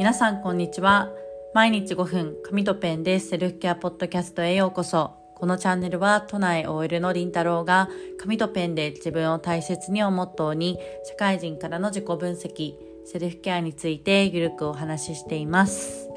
[0.00, 1.10] 皆さんこんにちは。
[1.52, 5.10] 毎日5分紙とペンでセルフケアポッドキャストへようこそ。
[5.34, 16.08] このチャンネルは都内 OL のりんたろうが紙とペンで自分を大切にをモットーに社会人からの自己分析セルフケアについてゆるくお話ししています。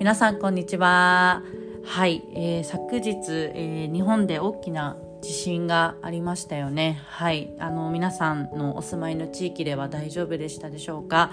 [0.00, 1.44] 皆さんこんにちは。
[1.84, 7.00] はい、えー、昨日、えー、日本で大きな地震がありましたよね。
[7.06, 7.52] はい。
[7.58, 11.30] あの、皆さんのお住まいの地域では大丈夫でしたでしょうか？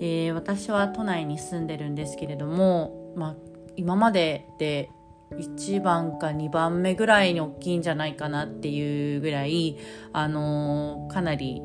[0.00, 3.34] えー、私は都内に住んでるんですけれども、まあ、
[3.76, 4.90] 今までで
[5.32, 9.78] 1番か2番目ぐらいに大きいんじゃないかなっていうぐらい、
[10.12, 11.60] あのかなり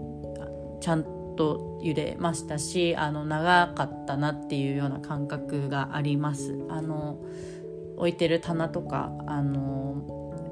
[0.82, 1.04] ちゃん
[1.36, 6.60] と揺れましたし、あの、長かったなっていうような感覚があります。
[6.70, 7.18] あの、
[7.98, 9.96] 置いてる棚とか、あの、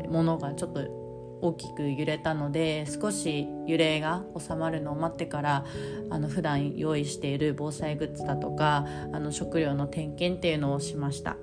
[0.09, 0.96] ものがちょっと
[1.41, 5.65] 大きく揺れたので少し揺れが収まるのを待ってから
[6.09, 11.37] あの普段用意している防災グッズだとかあの食料の点検っていうのをしました。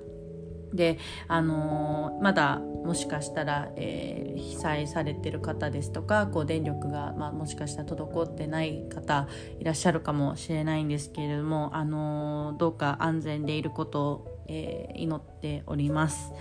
[0.73, 9.27] であのー、まだもしかしたら、えー、被災されてる方ですとかこう電力が、まあ、もしかしたら滞ってない方
[9.59, 16.31] いらっしゃるかもしれないんですけれども、あのー、どうか安全でいることをえー、祈っております。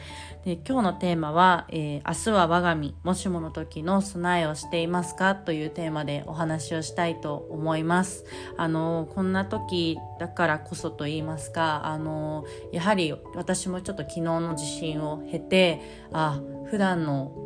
[0.45, 8.25] で今日のテーマは、えー、明日は我が身もしもの時の備えをしていますかというテーマでお話をしたいと思います。
[8.57, 15.81] あのこんな時だからこそと言いますかあのやはり私もちょっと昨日の地震を経て
[16.13, 17.44] あ普段の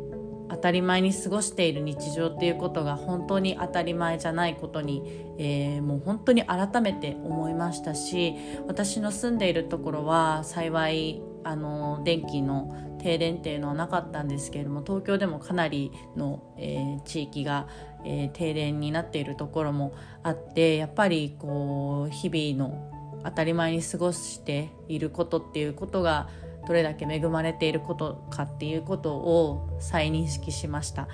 [0.49, 5.03] 当たり前に過ごしている日常っていうことが本当に当たり前じゃないことに、
[5.37, 8.35] えー、もう本当に改めて思いましたし
[8.67, 17.67] 私の住んでいるところは幸いあの電気の停電っていうのはなかったんですけれども東京でもかなりの、えー、地域が、
[18.03, 22.91] えー、停電になっているところもあってやっぱりこう日々の
[23.23, 26.29] 当たり前に過ごしていることっていうことが
[26.69, 31.07] どれだけ恵まれていることかっていうことを再認識しました。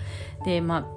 [0.44, 0.88] でま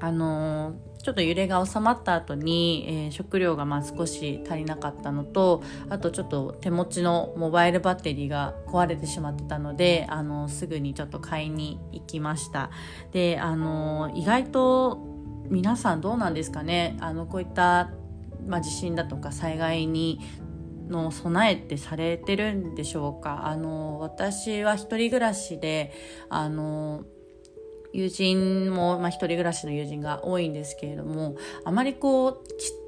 [0.00, 12.70] ああのーちょっと揺れが収まった後に、えー、食料がまあ少し足りなかったのとあとちょっと手持ちのモバイルバッテリーが壊れてしまってたのであのすぐにちょっと買いに行きました
[13.12, 14.98] であの意外と
[15.50, 17.90] 皆さんどうなんですかねあのこういった、
[18.46, 20.20] まあ、地震だとか災害に
[20.88, 23.46] の備えてされてるんでしょうか？
[23.46, 25.92] あの私は一人暮らしで
[26.28, 27.04] あの
[27.92, 32.38] 友人も、まあ、一人暮らしの友人が多いんですけれどもあまりこう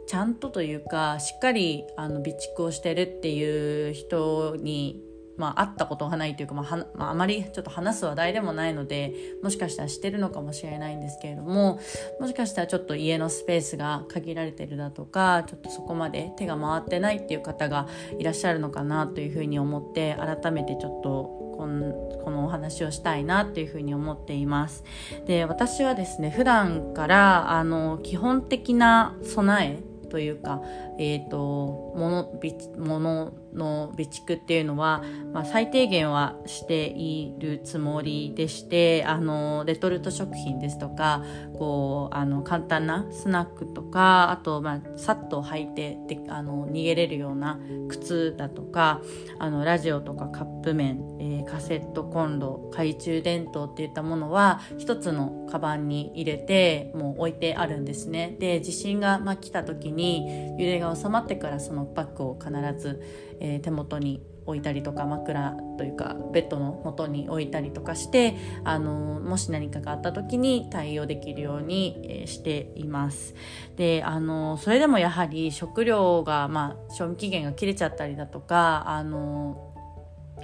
[0.09, 5.03] ちゃんとというかしっかりあの備蓄をしてるっていう人に
[5.37, 11.81] まあ、会ったことがないというか、まあまあ、あまりちょっと話す話題でもないのでもしかしたらしてるのかもしれないんですけれども
[12.21, 17.87] もしかしたらちょっと家のスペースが限られてるだとかちょっとそこまで手が回ってないっていう方が
[18.19, 21.93] いらっしゃるのかなというふうに思って改めてちょっとこの
[22.23, 24.85] このお話をしたいなっていうふうに思っています。
[25.27, 30.63] で私はですね普段からあの基本的な備えというか、
[30.99, 32.31] えーと、物
[32.79, 35.03] 物の備蓄っていうのは、
[35.33, 41.25] まあ、最低限はしているつもりでしてあのレトルト食品ですとか
[41.55, 47.59] こうあの簡単なスナックとかあと、まあ、さっと履いてであの逃げれるような
[47.89, 49.01] 靴だとか
[49.39, 58.37] あのラジオとかカップ麺、えー、カセットコンロ懐中電灯っていったものは一つのカバンに入れてもう置いてあるんですね。
[58.39, 63.03] で地震が、まあ、来た時に揺れが収まってからそのバッグを必ず、
[63.41, 73.35] えー、え手元に置いたりとか枕というかベッドの元に置いたりとかしてあのもし何かがあった時に対応できるように、えー、しています。
[73.77, 79.75] であのそれでもやはり食料が、まあ、賞味期限が切れちゃったりだとかあの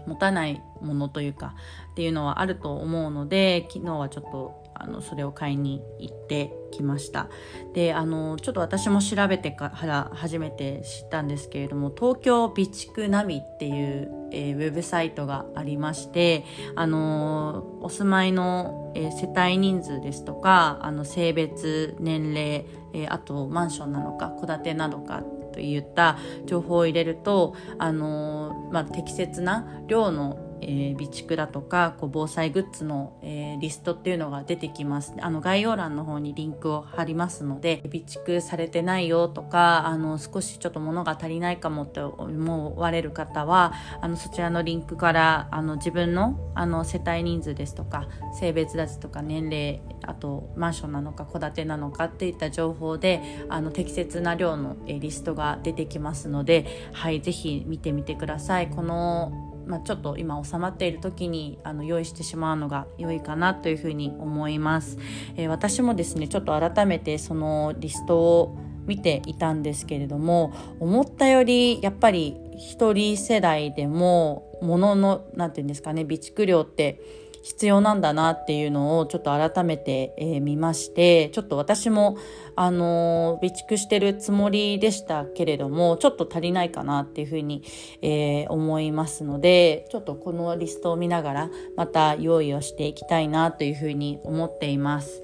[0.07, 1.55] 持たないものというか
[1.93, 7.29] っていうのはあると思うので昨日はちょっとあのそれを買いに行ってきました。
[7.75, 25.23] であのちょっと私も調べてから初めて知ったんですけれども東京備蓄ナビっていう、えー、ウェブサイトがありましてあのお住まいの、えー、世帯人数ですとかあの性別年齢、えー、あとマンションなのか戸建てなのか
[25.53, 58.69] といった情報を入れるとあの、まあ、適切な量のえー、備蓄だとかこう防災グッズの、えー、リストっていうのが出てきますあの概要欄の方にリンクを貼りますので備蓄されてないよとかあの少しちょっと物が足りないかもって思われる方はあのそちらのリンクからあの自分のあの世帯人数ですとか性別ですとか年齢あとマンションなのか戸建てなのかっていった情報であの適切な量のえリストが出てきますので、はい、ぜひ見てみてください。
[58.69, 64.99] このまあ、ちょっと今収まっている時にあの用意してしまうのが良いかなというふうに思います、
[65.37, 77.01] えー、私もですねちょっと改めてそのリストを見ていたんですけれども思ったよりやっぱり一人世代でも物の何て言うんですかね備蓄量って
[77.43, 82.17] 必要なんだなっていうのをちょっと改めて、えー、見ましてちょっと私も、
[82.55, 87.65] あのー、備蓄してるつもりでしたけれどもちょっと足りないかなっていうふうに、
[88.01, 95.23] えー、思いますのでちょっとこのリストを見ながらまた用意をしていきたいなというふうに思っています。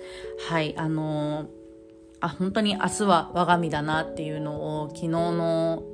[0.48, 1.46] はいあの
[2.20, 5.84] あ本当に明日は我が身だなっていうのを昨日の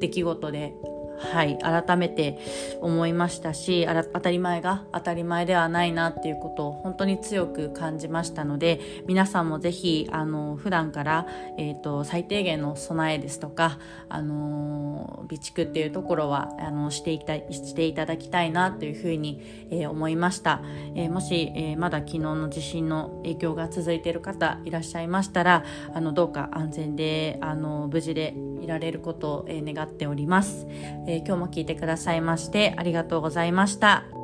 [0.00, 0.74] 出来事で
[1.18, 2.38] はい改めて
[2.80, 11.26] 思いましたし当たり前が当たり前ではないなっていうことを本当に強く感じましたので皆さんもぜひあの普段から、
[11.58, 13.78] えーと、最低限の備えですとか、
[14.08, 20.62] あの備蓄っていうところはあのしていたしていただきたいなというふうに、えー、思いました、
[20.94, 30.66] えー、もし、えー、まだ昨日の地震の影響が続いている方いらっしゃいましたらあのどうか安全であの無事でいられることを、え願っております。
[31.08, 34.17] えー、今日も聞いてくださいましてありがとうございました。